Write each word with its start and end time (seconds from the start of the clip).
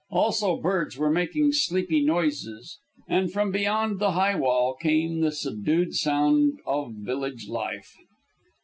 Also, 0.09 0.57
birds 0.57 0.97
were 0.97 1.11
making 1.11 1.51
sleepy 1.51 2.01
noises, 2.03 2.79
and 3.07 3.31
from 3.31 3.51
beyond 3.51 3.99
the 3.99 4.13
high 4.13 4.33
wall 4.33 4.73
came 4.73 5.19
the 5.21 5.31
subdued 5.31 5.93
sound 5.93 6.53
of 6.65 6.93
village 6.95 7.47
life. 7.47 7.93